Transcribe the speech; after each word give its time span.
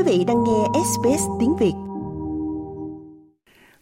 Quý 0.00 0.18
vị 0.18 0.24
đang 0.24 0.44
nghe 0.44 0.80
SBS 0.84 1.22
tiếng 1.40 1.56
Việt. 1.56 1.72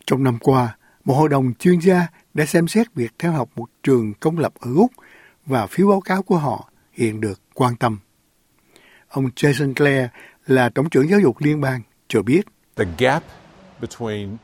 Trong 0.06 0.24
năm 0.24 0.38
qua, 0.40 0.76
một 1.04 1.14
hội 1.14 1.28
đồng 1.28 1.54
chuyên 1.54 1.78
gia 1.78 2.08
đã 2.34 2.46
xem 2.46 2.68
xét 2.68 2.94
việc 2.94 3.12
theo 3.18 3.32
học 3.32 3.48
một 3.56 3.66
trường 3.82 4.14
công 4.14 4.38
lập 4.38 4.52
ở 4.60 4.70
Úc 4.76 4.92
và 5.46 5.66
phiếu 5.66 5.88
báo 5.88 6.00
cáo 6.00 6.22
của 6.22 6.36
họ 6.36 6.70
hiện 6.92 7.20
được 7.20 7.40
quan 7.54 7.76
tâm. 7.76 7.98
Ông 9.08 9.28
Jason 9.36 9.74
Clare 9.74 10.08
là 10.46 10.68
Tổng 10.68 10.90
trưởng 10.90 11.08
Giáo 11.08 11.20
dục 11.20 11.36
Liên 11.38 11.60
bang 11.60 11.80
cho 12.08 12.22
biết. 12.22 12.46
The 12.76 12.84
gap 12.98 13.22
between 13.80 14.36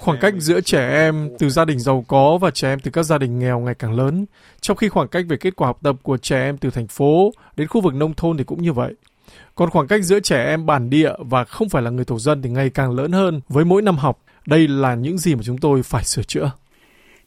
Khoảng 0.00 0.18
cách 0.20 0.34
giữa 0.38 0.60
trẻ 0.60 0.88
em 0.88 1.30
từ 1.38 1.50
gia 1.50 1.64
đình 1.64 1.78
giàu 1.78 2.04
có 2.08 2.38
và 2.40 2.50
trẻ 2.50 2.72
em 2.72 2.80
từ 2.80 2.90
các 2.90 3.02
gia 3.02 3.18
đình 3.18 3.38
nghèo 3.38 3.60
ngày 3.60 3.74
càng 3.74 3.92
lớn, 3.92 4.26
trong 4.60 4.76
khi 4.76 4.88
khoảng 4.88 5.08
cách 5.08 5.24
về 5.28 5.36
kết 5.36 5.56
quả 5.56 5.66
học 5.66 5.78
tập 5.82 5.96
của 6.02 6.16
trẻ 6.16 6.44
em 6.44 6.58
từ 6.58 6.70
thành 6.70 6.86
phố 6.86 7.32
đến 7.56 7.68
khu 7.68 7.80
vực 7.80 7.94
nông 7.94 8.14
thôn 8.14 8.36
thì 8.36 8.44
cũng 8.44 8.62
như 8.62 8.72
vậy. 8.72 8.94
Còn 9.54 9.70
khoảng 9.70 9.86
cách 9.86 10.04
giữa 10.04 10.20
trẻ 10.20 10.44
em 10.44 10.66
bản 10.66 10.90
địa 10.90 11.12
và 11.18 11.44
không 11.44 11.68
phải 11.68 11.82
là 11.82 11.90
người 11.90 12.04
thổ 12.04 12.18
dân 12.18 12.42
thì 12.42 12.50
ngày 12.50 12.70
càng 12.70 12.90
lớn 12.90 13.12
hơn 13.12 13.40
với 13.48 13.64
mỗi 13.64 13.82
năm 13.82 13.96
học. 13.96 14.24
Đây 14.46 14.68
là 14.68 14.94
những 14.94 15.18
gì 15.18 15.34
mà 15.34 15.42
chúng 15.44 15.58
tôi 15.58 15.82
phải 15.82 16.04
sửa 16.04 16.22
chữa. 16.22 16.50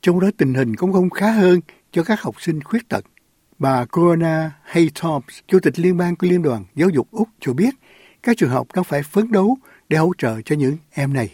Trong 0.02 0.20
đó 0.20 0.27
tình 0.38 0.54
hình 0.54 0.76
cũng 0.76 0.94
không 0.94 1.09
khá 1.09 1.31
hơn 1.31 1.59
cho 1.91 2.04
các 2.04 2.21
học 2.21 2.35
sinh 2.41 2.63
khuyết 2.63 2.90
tật. 2.90 3.05
Bà 3.59 3.85
Corona 3.85 4.52
hay 4.63 4.90
thompson, 4.95 5.44
Chủ 5.48 5.59
tịch 5.59 5.80
Liên 5.80 5.98
bang 5.98 6.16
của 6.16 6.27
Liên 6.27 6.41
đoàn 6.41 6.66
Giáo 6.76 6.90
dục 6.90 7.08
Úc 7.12 7.30
cho 7.40 7.54
biết, 7.54 7.76
các 8.23 8.38
trường 8.38 8.49
học 8.49 8.68
đang 8.76 8.84
phải 8.84 9.04
phấn 9.04 9.32
đấu 9.32 9.57
để 9.90 9.98
hỗ 9.98 10.12
trợ 10.18 10.41
cho 10.41 10.55
những 10.55 10.77
em 10.91 11.13
này. 11.13 11.30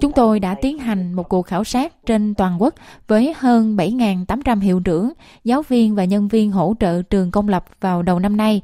Chúng 0.00 0.12
tôi 0.12 0.40
đã 0.40 0.54
tiến 0.62 0.78
hành 0.78 1.12
một 1.12 1.28
cuộc 1.28 1.42
khảo 1.42 1.64
sát 1.64 2.06
trên 2.06 2.34
toàn 2.34 2.62
quốc 2.62 2.74
với 3.08 3.34
hơn 3.36 3.76
7.800 3.76 4.60
hiệu 4.60 4.80
trưởng, 4.80 5.12
giáo 5.44 5.62
viên 5.62 5.94
và 5.94 6.04
nhân 6.04 6.28
viên 6.28 6.50
hỗ 6.50 6.74
trợ 6.80 7.02
trường 7.02 7.30
công 7.30 7.48
lập 7.48 7.64
vào 7.80 8.02
đầu 8.02 8.18
năm 8.18 8.36
nay. 8.36 8.62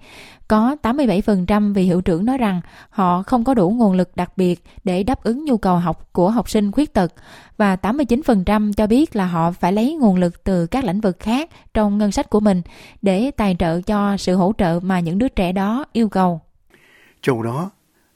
Có 0.48 0.76
87% 0.82 1.74
vị 1.74 1.82
hiệu 1.82 2.00
trưởng 2.00 2.26
nói 2.26 2.38
rằng 2.38 2.60
họ 2.90 3.22
không 3.22 3.44
có 3.44 3.54
đủ 3.54 3.70
nguồn 3.70 3.92
lực 3.92 4.16
đặc 4.16 4.32
biệt 4.36 4.64
để 4.84 5.02
đáp 5.02 5.22
ứng 5.22 5.44
nhu 5.44 5.56
cầu 5.56 5.76
học 5.76 6.12
của 6.12 6.30
học 6.30 6.50
sinh 6.50 6.72
khuyết 6.72 6.92
tật 6.92 7.12
và 7.56 7.76
89% 7.76 8.72
cho 8.72 8.86
biết 8.86 9.16
là 9.16 9.26
họ 9.26 9.50
phải 9.50 9.72
lấy 9.72 9.94
nguồn 9.94 10.16
lực 10.16 10.44
từ 10.44 10.66
các 10.66 10.84
lĩnh 10.84 11.00
vực 11.00 11.18
khác 11.18 11.50
trong 11.74 11.98
ngân 11.98 12.12
sách 12.12 12.30
của 12.30 12.40
mình 12.40 12.62
để 13.02 13.30
tài 13.36 13.56
trợ 13.58 13.80
cho 13.80 14.16
sự 14.16 14.36
hỗ 14.36 14.52
trợ 14.58 14.80
mà 14.82 15.00
những 15.00 15.18
đứa 15.18 15.28
trẻ 15.28 15.52
đó 15.52 15.84
yêu 15.92 16.08
cầu. 16.08 16.40
Trong 17.22 17.42
đó, 17.42 17.70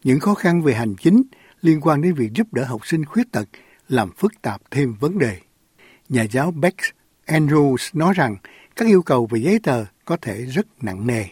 những 0.05 0.21
khó 0.21 0.35
khăn 0.35 0.63
về 0.63 0.75
hành 0.75 0.95
chính 0.97 1.23
liên 1.63 1.81
quan 1.81 2.03
đến 2.03 2.15
việc 2.15 2.33
giúp 2.35 2.47
đỡ 2.53 2.65
học 2.65 2.87
sinh 2.87 3.05
khuyết 3.05 3.33
tật 3.33 3.49
làm 3.89 4.11
phức 4.17 4.43
tạp 4.43 4.61
thêm 4.71 4.95
vấn 5.01 5.19
đề. 5.19 5.37
Nhà 6.09 6.23
giáo 6.23 6.51
Bex 6.51 6.75
Andrews 7.27 7.91
nói 7.93 8.15
rằng 8.17 8.37
các 8.77 8.89
yêu 8.89 9.03
cầu 9.03 9.27
về 9.31 9.41
giấy 9.41 9.59
tờ 9.63 9.85
có 10.05 10.17
thể 10.17 10.45
rất 10.45 10.67
nặng 10.83 11.07
nề. 11.07 11.25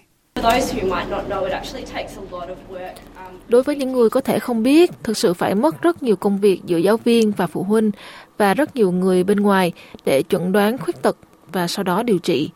Đối 3.49 3.63
với 3.63 3.77
những 3.77 3.93
người 3.93 4.11
có 4.11 4.21
thể 4.21 4.39
không 4.39 4.63
biết, 4.63 4.91
thực 5.03 5.17
sự 5.17 5.35
phải 5.35 5.55
mất 5.55 5.83
rất 5.83 6.03
nhiều 6.03 6.17
công 6.17 6.39
việc 6.39 6.61
giữa 6.67 6.79
giáo 6.79 6.97
viên 6.97 7.33
và 7.33 7.47
phụ 7.47 7.63
huynh 7.63 7.91
và 8.39 8.55
rất 8.55 8.77
nhiều 8.77 8.93
người 8.93 9.25
bên 9.25 9.41
ngoài 9.41 9.73
để 10.05 10.23
chuẩn 10.23 10.53
đoán 10.53 10.79
khuyết 10.79 11.03
tật 11.03 11.17
và 11.53 11.69
sau 11.69 11.83
đó 11.83 12.03
điều 12.03 12.19
trị. 12.19 12.51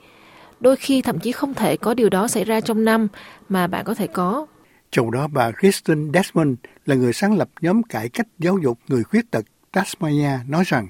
Đôi 0.60 0.76
khi 0.76 1.02
thậm 1.02 1.18
chí 1.18 1.32
không 1.32 1.54
thể 1.54 1.76
có 1.76 1.94
điều 1.94 2.08
đó 2.08 2.28
xảy 2.28 2.44
ra 2.44 2.60
trong 2.60 2.84
năm 2.84 3.08
mà 3.48 3.66
bạn 3.66 3.84
có 3.84 3.94
thể 3.94 4.06
có 4.06 4.46
trong 4.90 5.10
đó 5.10 5.28
bà 5.28 5.50
Kristen 5.52 6.12
Desmond 6.14 6.54
là 6.86 6.94
người 6.94 7.12
sáng 7.12 7.36
lập 7.38 7.48
nhóm 7.60 7.82
cải 7.82 8.08
cách 8.08 8.26
giáo 8.38 8.58
dục 8.58 8.78
người 8.88 9.04
khuyết 9.04 9.30
tật 9.30 9.44
Tasmania 9.72 10.38
nói 10.46 10.64
rằng, 10.66 10.86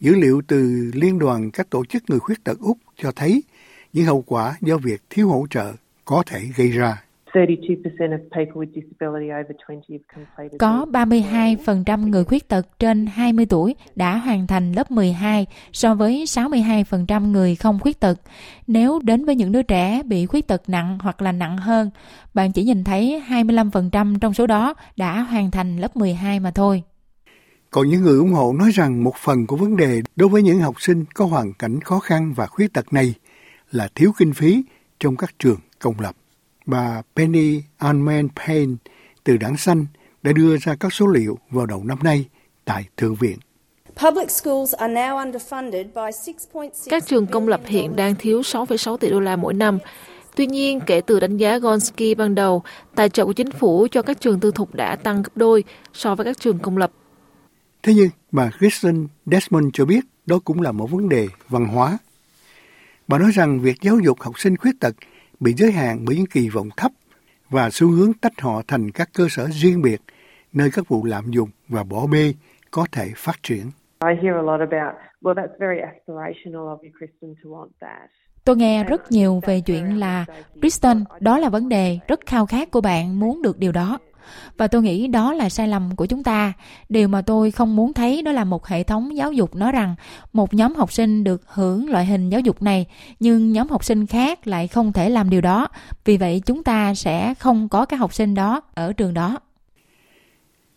dữ 0.00 0.14
liệu 0.14 0.42
từ 0.46 0.90
Liên 0.94 1.18
đoàn 1.18 1.50
các 1.50 1.70
tổ 1.70 1.84
chức 1.84 2.02
người 2.08 2.18
khuyết 2.20 2.44
tật 2.44 2.58
Úc 2.60 2.78
cho 2.96 3.12
thấy 3.12 3.42
những 3.92 4.06
hậu 4.06 4.22
quả 4.26 4.56
do 4.60 4.76
việc 4.76 5.02
thiếu 5.10 5.28
hỗ 5.28 5.46
trợ 5.50 5.72
có 6.04 6.22
thể 6.26 6.48
gây 6.56 6.68
ra. 6.68 7.03
Có 10.58 10.86
32% 10.92 12.08
người 12.08 12.24
khuyết 12.24 12.48
tật 12.48 12.78
trên 12.78 13.06
20 13.06 13.46
tuổi 13.46 13.74
đã 13.94 14.16
hoàn 14.16 14.46
thành 14.46 14.72
lớp 14.72 14.90
12 14.90 15.46
so 15.72 15.94
với 15.94 16.24
62% 16.24 17.30
người 17.30 17.54
không 17.54 17.78
khuyết 17.80 18.00
tật. 18.00 18.20
Nếu 18.66 19.00
đến 19.02 19.24
với 19.24 19.34
những 19.34 19.52
đứa 19.52 19.62
trẻ 19.62 20.02
bị 20.02 20.26
khuyết 20.26 20.46
tật 20.46 20.62
nặng 20.68 20.98
hoặc 21.02 21.22
là 21.22 21.32
nặng 21.32 21.58
hơn, 21.58 21.90
bạn 22.34 22.52
chỉ 22.52 22.64
nhìn 22.64 22.84
thấy 22.84 23.22
25% 23.28 24.18
trong 24.18 24.34
số 24.34 24.46
đó 24.46 24.74
đã 24.96 25.20
hoàn 25.20 25.50
thành 25.50 25.76
lớp 25.76 25.96
12 25.96 26.40
mà 26.40 26.50
thôi. 26.50 26.82
Còn 27.70 27.88
những 27.88 28.02
người 28.02 28.18
ủng 28.18 28.32
hộ 28.32 28.52
nói 28.58 28.70
rằng 28.74 29.04
một 29.04 29.14
phần 29.16 29.46
của 29.46 29.56
vấn 29.56 29.76
đề 29.76 30.02
đối 30.16 30.28
với 30.28 30.42
những 30.42 30.58
học 30.58 30.74
sinh 30.78 31.04
có 31.14 31.24
hoàn 31.24 31.52
cảnh 31.52 31.80
khó 31.80 31.98
khăn 31.98 32.32
và 32.36 32.46
khuyết 32.46 32.72
tật 32.72 32.92
này 32.92 33.14
là 33.70 33.88
thiếu 33.94 34.12
kinh 34.18 34.32
phí 34.32 34.64
trong 35.00 35.16
các 35.16 35.30
trường 35.38 35.58
công 35.78 36.00
lập 36.00 36.14
bà 36.66 37.02
Penny 37.16 37.62
Anman 37.78 38.28
Payne 38.36 38.74
từ 39.24 39.36
Đảng 39.36 39.56
Xanh 39.56 39.86
đã 40.22 40.32
đưa 40.32 40.56
ra 40.56 40.74
các 40.80 40.92
số 40.92 41.06
liệu 41.06 41.38
vào 41.50 41.66
đầu 41.66 41.84
năm 41.84 41.98
nay 42.02 42.24
tại 42.64 42.84
Thượng 42.96 43.14
viện. 43.14 43.38
Các 46.90 47.06
trường 47.06 47.26
công 47.26 47.48
lập 47.48 47.60
hiện 47.66 47.96
đang 47.96 48.14
thiếu 48.14 48.40
6,6 48.40 48.96
tỷ 48.96 49.10
đô 49.10 49.20
la 49.20 49.36
mỗi 49.36 49.54
năm. 49.54 49.78
Tuy 50.36 50.46
nhiên, 50.46 50.80
kể 50.86 51.00
từ 51.00 51.20
đánh 51.20 51.36
giá 51.36 51.58
Gonski 51.58 52.16
ban 52.16 52.34
đầu, 52.34 52.62
tài 52.94 53.08
trợ 53.08 53.24
của 53.24 53.32
chính 53.32 53.50
phủ 53.50 53.86
cho 53.90 54.02
các 54.02 54.20
trường 54.20 54.40
tư 54.40 54.50
thục 54.54 54.74
đã 54.74 54.96
tăng 54.96 55.22
gấp 55.22 55.36
đôi 55.36 55.64
so 55.92 56.14
với 56.14 56.24
các 56.24 56.40
trường 56.40 56.58
công 56.58 56.76
lập. 56.76 56.92
Thế 57.82 57.94
nhưng, 57.94 58.08
bà 58.32 58.50
Kristen 58.58 59.06
Desmond 59.26 59.66
cho 59.72 59.84
biết 59.84 60.00
đó 60.26 60.38
cũng 60.44 60.60
là 60.60 60.72
một 60.72 60.90
vấn 60.90 61.08
đề 61.08 61.28
văn 61.48 61.66
hóa. 61.66 61.98
Bà 63.08 63.18
nói 63.18 63.30
rằng 63.30 63.60
việc 63.60 63.76
giáo 63.82 63.98
dục 64.04 64.20
học 64.20 64.38
sinh 64.38 64.56
khuyết 64.56 64.80
tật 64.80 64.94
bị 65.44 65.52
giới 65.52 65.72
hạn 65.72 66.04
bởi 66.06 66.16
những 66.16 66.26
kỳ 66.26 66.48
vọng 66.48 66.68
thấp 66.76 66.92
và 67.50 67.70
xu 67.70 67.90
hướng 67.90 68.12
tách 68.12 68.40
họ 68.40 68.62
thành 68.68 68.90
các 68.90 69.08
cơ 69.14 69.26
sở 69.30 69.46
riêng 69.50 69.82
biệt 69.82 70.00
nơi 70.52 70.70
các 70.72 70.88
vụ 70.88 71.04
lạm 71.04 71.30
dụng 71.30 71.48
và 71.68 71.82
bỏ 71.82 72.06
bê 72.12 72.34
có 72.70 72.86
thể 72.92 73.06
phát 73.16 73.42
triển. 73.42 73.70
Tôi 78.44 78.56
nghe 78.56 78.84
rất 78.84 79.12
nhiều 79.12 79.40
về 79.46 79.60
chuyện 79.60 80.00
là 80.00 80.24
Kristen, 80.60 81.04
đó 81.20 81.38
là 81.38 81.48
vấn 81.48 81.68
đề 81.68 81.98
rất 82.08 82.20
khao 82.26 82.46
khát 82.46 82.70
của 82.70 82.80
bạn 82.80 83.20
muốn 83.20 83.42
được 83.42 83.58
điều 83.58 83.72
đó. 83.72 83.98
Và 84.56 84.66
tôi 84.66 84.82
nghĩ 84.82 85.06
đó 85.06 85.32
là 85.32 85.48
sai 85.48 85.68
lầm 85.68 85.96
của 85.96 86.06
chúng 86.06 86.22
ta. 86.22 86.52
Điều 86.88 87.08
mà 87.08 87.22
tôi 87.22 87.50
không 87.50 87.76
muốn 87.76 87.92
thấy 87.92 88.22
đó 88.22 88.32
là 88.32 88.44
một 88.44 88.66
hệ 88.66 88.82
thống 88.82 89.16
giáo 89.16 89.32
dục 89.32 89.54
nói 89.54 89.72
rằng 89.72 89.94
một 90.32 90.54
nhóm 90.54 90.74
học 90.74 90.92
sinh 90.92 91.24
được 91.24 91.42
hưởng 91.46 91.90
loại 91.90 92.06
hình 92.06 92.30
giáo 92.30 92.40
dục 92.40 92.62
này, 92.62 92.86
nhưng 93.20 93.52
nhóm 93.52 93.68
học 93.68 93.84
sinh 93.84 94.06
khác 94.06 94.46
lại 94.46 94.68
không 94.68 94.92
thể 94.92 95.10
làm 95.10 95.30
điều 95.30 95.40
đó. 95.40 95.68
Vì 96.04 96.16
vậy 96.16 96.42
chúng 96.46 96.64
ta 96.64 96.94
sẽ 96.94 97.34
không 97.34 97.68
có 97.68 97.84
các 97.84 97.96
học 97.96 98.14
sinh 98.14 98.34
đó 98.34 98.60
ở 98.74 98.92
trường 98.92 99.14
đó. 99.14 99.38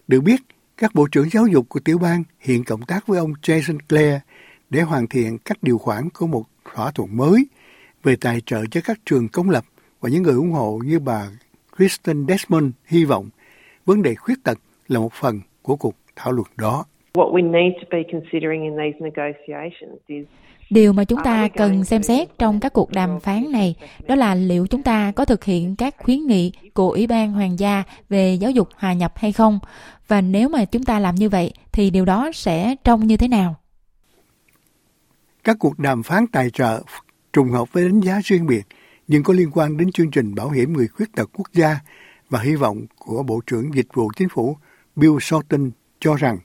Được 0.08 0.22
biết, 0.22 0.42
các 0.78 0.96
bộ 0.96 1.08
trưởng 1.12 1.30
giáo 1.30 1.48
dục 1.48 1.70
của 1.70 1.80
tiểu 1.80 1.98
bang 1.98 2.24
hiện 2.40 2.64
cộng 2.64 2.82
tác 2.82 3.08
với 3.08 3.20
ông 3.20 3.34
Jason 3.42 3.78
Clare 3.90 4.20
để 4.70 4.82
hoàn 4.82 5.08
thiện 5.08 5.38
các 5.38 5.64
điều 5.64 5.78
khoản 5.78 6.10
của 6.10 6.28
một 6.28 6.44
thỏa 6.74 6.92
thuận 6.92 7.18
mới 7.18 7.48
về 8.04 8.16
tài 8.16 8.42
trợ 8.46 8.66
cho 8.72 8.82
các 8.84 9.00
trường 9.06 9.30
công 9.30 9.50
lập 9.50 9.66
và 10.02 10.10
những 10.10 10.24
người 10.24 10.34
ủng 10.34 10.52
hộ 10.52 10.80
như 10.86 11.00
bà 11.00 11.28
Kristen 11.78 12.26
Desmond 12.28 12.72
hy 12.86 13.06
vọng 13.06 13.30
vấn 13.88 14.02
đề 14.02 14.16
khuyết 14.16 14.44
tật 14.44 14.58
là 14.88 15.00
một 15.00 15.14
phần 15.14 15.42
của 15.62 15.76
cuộc 15.76 15.96
thảo 16.16 16.32
luận 16.32 16.48
đó. 16.58 16.86
Điều 20.70 20.94
mà 20.94 21.04
chúng 21.04 21.20
ta 21.24 21.48
cần 21.48 21.84
xem 21.84 22.04
xét 22.04 22.40
trong 22.40 22.60
các 22.60 22.74
cuộc 22.74 22.92
đàm 22.92 23.20
phán 23.20 23.52
này 23.52 23.76
đó 24.08 24.16
là 24.16 24.36
liệu 24.36 24.68
chúng 24.68 24.84
ta 24.84 25.12
có 25.16 25.26
thực 25.26 25.44
hiện 25.44 25.76
các 25.76 25.96
khuyến 25.98 26.28
nghị 26.28 26.52
của 26.74 26.92
Ủy 26.92 27.08
ban 27.08 27.32
Hoàng 27.32 27.60
gia 27.60 27.84
về 28.10 28.34
giáo 28.34 28.52
dục 28.52 28.70
hòa 28.76 28.94
nhập 28.94 29.14
hay 29.16 29.32
không? 29.32 29.60
Và 30.08 30.22
nếu 30.22 30.50
mà 30.50 30.66
chúng 30.66 30.84
ta 30.84 31.00
làm 31.00 31.16
như 31.16 31.30
vậy 31.30 31.54
thì 31.72 31.90
điều 31.90 32.06
đó 32.06 32.32
sẽ 32.34 32.76
trông 32.84 33.08
như 33.08 33.18
thế 33.18 33.28
nào? 33.28 33.56
Các 35.44 35.56
cuộc 35.60 35.80
đàm 35.80 36.04
phán 36.04 36.28
tài 36.28 36.50
trợ 36.50 36.82
trùng 37.34 37.50
hợp 37.50 37.74
với 37.74 37.84
đánh 37.84 38.00
giá 38.00 38.20
riêng 38.24 38.48
biệt 38.48 38.64
nhưng 39.08 39.24
có 39.24 39.34
liên 39.34 39.50
quan 39.54 39.78
đến 39.78 39.92
chương 39.92 40.12
trình 40.12 40.36
bảo 40.36 40.50
hiểm 40.50 40.74
người 40.74 40.88
khuyết 40.88 41.16
tật 41.16 41.30
quốc 41.34 41.48
gia 41.54 41.80
và 42.30 42.40
hy 42.40 42.56
vọng 42.56 42.86
của 42.96 43.24
Bộ 43.24 43.42
trưởng 43.48 43.74
Dịch 43.74 43.88
vụ 43.94 44.12
Chính 44.16 44.30
phủ 44.30 44.58
Bill 44.96 45.20
Shorten 45.22 45.72
cho 46.00 46.16
rằng 46.16 46.38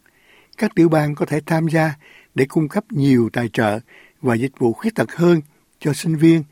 các 0.58 0.74
tiểu 0.74 0.88
bang 0.88 1.14
có 1.14 1.26
thể 1.26 1.40
tham 1.46 1.68
gia 1.68 1.94
để 2.34 2.44
cung 2.48 2.68
cấp 2.68 2.84
nhiều 2.90 3.30
tài 3.32 3.48
trợ 3.48 3.80
và 4.22 4.34
dịch 4.34 4.52
vụ 4.58 4.72
khuyết 4.72 4.94
tật 4.94 5.16
hơn 5.16 5.40
cho 5.78 5.92
sinh 5.92 6.16
viên 6.16 6.42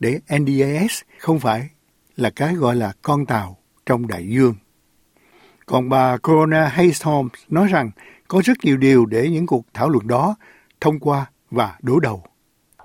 để 0.00 0.20
NDIS 0.38 1.00
không 1.18 1.40
phải 1.40 1.68
là 2.16 2.30
cái 2.30 2.54
gọi 2.54 2.76
là 2.76 2.92
con 3.02 3.26
tàu 3.26 3.56
trong 3.86 4.06
đại 4.06 4.28
dương. 4.28 4.54
Còn 5.66 5.88
bà 5.88 6.16
Corona 6.16 6.66
Haystorm 6.66 7.28
nói 7.48 7.68
rằng 7.68 7.90
có 8.28 8.42
rất 8.44 8.56
nhiều 8.62 8.76
điều 8.76 9.06
để 9.06 9.28
những 9.30 9.46
cuộc 9.46 9.66
thảo 9.74 9.88
luận 9.88 10.08
đó 10.08 10.36
thông 10.80 10.98
qua 10.98 11.26
và 11.50 11.78
đối 11.82 12.00
đầu. 12.02 12.24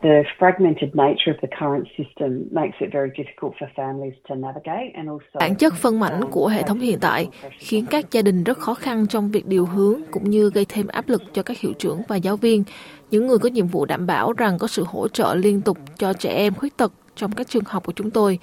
The 0.05 0.23
fragmented 0.39 0.89
nature 0.93 1.31
of 1.33 1.37
the 1.41 1.47
current 1.59 1.85
system 1.97 2.29
makes 2.51 2.77
it 2.79 2.89
very 2.93 3.09
difficult 3.17 3.53
for 3.59 3.67
families 3.75 4.13
to 4.29 4.35
navigate 4.35 4.91
and 4.95 5.09
also 5.09 5.39
Bản 5.39 5.55
chất 5.55 5.73
phân 5.73 5.99
mảnh 5.99 6.21
của 6.31 6.47
hệ 6.47 6.63
thống 6.63 6.79
hiện 6.79 6.99
tại 6.99 7.27
khiến 7.57 7.85
các 7.89 8.11
gia 8.11 8.21
đình 8.21 8.43
rất 8.43 8.57
khó 8.57 8.73
khăn 8.73 9.07
trong 9.07 9.31
việc 9.31 9.45
điều 9.45 9.65
hướng 9.65 10.01
cũng 10.11 10.29
như 10.29 10.49
gây 10.53 10.65
thêm 10.69 10.87
áp 10.87 11.09
lực 11.09 11.23
cho 11.33 11.43
các 11.43 11.59
hiệu 11.59 11.73
trưởng 11.73 12.01
và 12.07 12.15
giáo 12.15 12.37
viên, 12.37 12.63
những 13.11 13.27
người 13.27 13.37
có 13.37 13.49
nhiệm 13.49 13.67
vụ 13.67 13.85
đảm 13.85 14.07
bảo 14.07 14.33
rằng 14.33 14.57
có 14.57 14.67
sự 14.67 14.83
hỗ 14.87 15.07
trợ 15.07 15.35
liên 15.35 15.61
tục 15.61 15.77
cho 15.97 16.13
trẻ 16.13 16.29
em 16.29 16.53
khuyết 16.53 16.77
tật 16.77 16.93
trong 17.15 17.31
các 17.31 17.47
trường 17.47 17.63
học 17.65 17.85
của 17.85 17.93
chúng 17.95 18.11
tôi. 18.11 18.39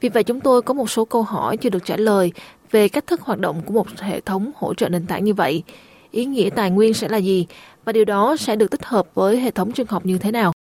Vì 0.00 0.08
vậy 0.08 0.24
chúng 0.24 0.40
tôi 0.40 0.62
có 0.62 0.74
một 0.74 0.90
số 0.90 1.04
câu 1.04 1.22
hỏi 1.22 1.56
chưa 1.56 1.70
được 1.70 1.84
trả 1.84 1.96
lời 1.96 2.32
về 2.70 2.88
cách 2.88 3.06
thức 3.06 3.20
hoạt 3.20 3.38
động 3.38 3.60
của 3.66 3.74
một 3.74 3.86
hệ 3.98 4.20
thống 4.20 4.50
hỗ 4.54 4.74
trợ 4.74 4.88
nền 4.88 5.06
tảng 5.06 5.24
như 5.24 5.34
vậy. 5.34 5.62
Ý 6.10 6.24
nghĩa 6.24 6.50
tài 6.50 6.70
nguyên 6.70 6.94
sẽ 6.94 7.08
là 7.08 7.16
gì 7.18 7.46
và 7.84 7.92
điều 7.92 8.04
đó 8.04 8.36
sẽ 8.36 8.56
được 8.56 8.70
tích 8.70 8.84
hợp 8.84 9.14
với 9.14 9.40
hệ 9.40 9.50
thống 9.50 9.72
trường 9.72 9.86
học 9.86 10.06
như 10.06 10.18
thế 10.18 10.32
nào? 10.32 10.52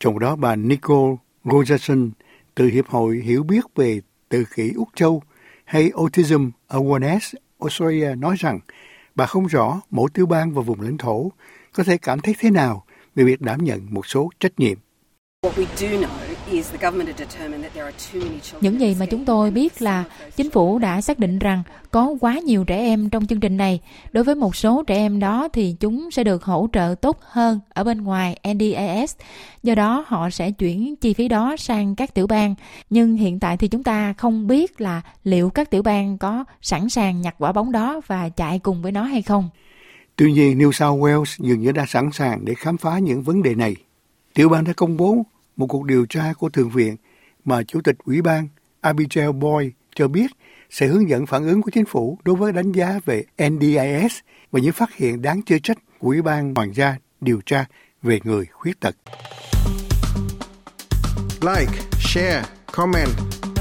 Trong 0.00 0.18
đó 0.18 0.36
bà 0.36 0.56
Nicole 0.56 1.16
Rogerson 1.44 2.10
từ 2.54 2.66
Hiệp 2.66 2.88
hội 2.88 3.16
Hiểu 3.24 3.42
biết 3.42 3.64
về 3.74 4.00
tự 4.28 4.44
kỷ 4.54 4.72
Úc 4.76 4.88
Châu 4.94 5.22
hay 5.64 5.90
Autism 5.96 6.50
Awareness 6.68 7.34
Australia 7.60 8.14
nói 8.14 8.36
rằng 8.38 8.60
bà 9.14 9.26
không 9.26 9.46
rõ 9.46 9.80
mỗi 9.90 10.10
tiểu 10.14 10.26
bang 10.26 10.52
và 10.52 10.62
vùng 10.62 10.80
lãnh 10.80 10.98
thổ 10.98 11.32
có 11.72 11.82
thể 11.82 11.98
cảm 11.98 12.20
thấy 12.20 12.34
thế 12.38 12.50
nào 12.50 12.84
về 13.14 13.24
việc 13.24 13.40
đảm 13.40 13.64
nhận 13.64 13.86
một 13.90 14.06
số 14.06 14.30
trách 14.40 14.52
nhiệm. 14.60 14.78
Những 18.60 18.80
gì 18.80 18.96
mà 19.00 19.06
chúng 19.06 19.24
tôi 19.24 19.50
biết 19.50 19.82
là 19.82 20.04
chính 20.36 20.50
phủ 20.50 20.78
đã 20.78 21.00
xác 21.00 21.18
định 21.18 21.38
rằng 21.38 21.62
có 21.90 22.14
quá 22.20 22.38
nhiều 22.38 22.64
trẻ 22.64 22.76
em 22.76 23.10
trong 23.10 23.26
chương 23.26 23.40
trình 23.40 23.56
này. 23.56 23.80
Đối 24.12 24.24
với 24.24 24.34
một 24.34 24.56
số 24.56 24.82
trẻ 24.86 24.94
em 24.96 25.20
đó 25.20 25.48
thì 25.52 25.76
chúng 25.80 26.10
sẽ 26.10 26.24
được 26.24 26.44
hỗ 26.44 26.68
trợ 26.72 26.94
tốt 27.00 27.18
hơn 27.22 27.60
ở 27.68 27.84
bên 27.84 28.02
ngoài 28.02 28.38
NDAS. 28.54 29.16
Do 29.62 29.74
đó 29.74 30.04
họ 30.06 30.30
sẽ 30.30 30.50
chuyển 30.50 30.96
chi 30.96 31.14
phí 31.14 31.28
đó 31.28 31.56
sang 31.58 31.94
các 31.96 32.14
tiểu 32.14 32.26
bang. 32.26 32.54
Nhưng 32.90 33.16
hiện 33.16 33.40
tại 33.40 33.56
thì 33.56 33.68
chúng 33.68 33.82
ta 33.82 34.12
không 34.12 34.46
biết 34.46 34.80
là 34.80 35.02
liệu 35.24 35.50
các 35.50 35.70
tiểu 35.70 35.82
bang 35.82 36.18
có 36.18 36.44
sẵn 36.62 36.88
sàng 36.88 37.20
nhặt 37.20 37.34
quả 37.38 37.52
bóng 37.52 37.72
đó 37.72 38.00
và 38.06 38.28
chạy 38.28 38.58
cùng 38.58 38.82
với 38.82 38.92
nó 38.92 39.02
hay 39.02 39.22
không. 39.22 39.48
Tuy 40.16 40.32
nhiên, 40.32 40.58
New 40.58 40.72
South 40.72 41.02
Wales 41.02 41.36
dường 41.38 41.60
như 41.60 41.72
đã 41.72 41.86
sẵn 41.88 42.10
sàng 42.12 42.44
để 42.44 42.54
khám 42.54 42.76
phá 42.76 42.98
những 42.98 43.22
vấn 43.22 43.42
đề 43.42 43.54
này. 43.54 43.76
Tiểu 44.34 44.48
bang 44.48 44.64
đã 44.64 44.72
công 44.72 44.96
bố 44.96 45.24
một 45.60 45.66
cuộc 45.66 45.84
điều 45.84 46.06
tra 46.06 46.32
của 46.38 46.48
Thượng 46.48 46.70
viện 46.70 46.96
mà 47.44 47.62
Chủ 47.62 47.80
tịch 47.80 47.96
Ủy 48.04 48.22
ban 48.22 48.48
Abigail 48.80 49.32
Boy 49.32 49.70
cho 49.94 50.08
biết 50.08 50.26
sẽ 50.70 50.86
hướng 50.86 51.08
dẫn 51.08 51.26
phản 51.26 51.46
ứng 51.46 51.62
của 51.62 51.70
chính 51.70 51.84
phủ 51.84 52.18
đối 52.24 52.36
với 52.36 52.52
đánh 52.52 52.72
giá 52.72 53.00
về 53.04 53.24
NDIS 53.48 54.18
và 54.50 54.60
những 54.60 54.72
phát 54.72 54.94
hiện 54.94 55.22
đáng 55.22 55.42
chê 55.42 55.58
trách 55.58 55.78
của 55.98 56.08
Ủy 56.08 56.22
ban 56.22 56.54
Hoàng 56.54 56.74
gia 56.74 56.96
điều 57.20 57.40
tra 57.46 57.64
về 58.02 58.20
người 58.24 58.46
khuyết 58.52 58.80
tật. 58.80 58.96
Like, 61.40 61.72
share, 62.00 62.42
comment. 62.72 63.10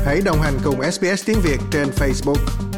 Hãy 0.06 0.22
đồng 0.26 0.42
hành 0.42 0.54
cùng 0.64 0.92
SBS 0.92 1.26
tiếng 1.26 1.40
Việt 1.44 1.60
trên 1.72 1.88
Facebook. 1.88 2.69